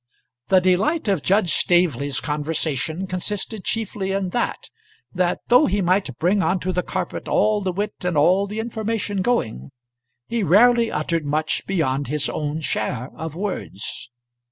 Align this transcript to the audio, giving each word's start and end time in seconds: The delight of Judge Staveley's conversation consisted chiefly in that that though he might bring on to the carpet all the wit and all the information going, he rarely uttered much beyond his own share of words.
The 0.47 0.59
delight 0.59 1.07
of 1.07 1.21
Judge 1.21 1.53
Staveley's 1.53 2.19
conversation 2.19 3.05
consisted 3.05 3.63
chiefly 3.63 4.11
in 4.13 4.29
that 4.29 4.71
that 5.13 5.41
though 5.49 5.67
he 5.67 5.79
might 5.79 6.17
bring 6.17 6.41
on 6.41 6.59
to 6.61 6.73
the 6.73 6.81
carpet 6.81 7.27
all 7.27 7.61
the 7.61 7.71
wit 7.71 7.93
and 8.01 8.17
all 8.17 8.47
the 8.47 8.59
information 8.59 9.21
going, 9.21 9.69
he 10.27 10.41
rarely 10.41 10.91
uttered 10.91 11.23
much 11.27 11.67
beyond 11.67 12.07
his 12.07 12.29
own 12.29 12.61
share 12.61 13.11
of 13.15 13.35
words. 13.35 14.09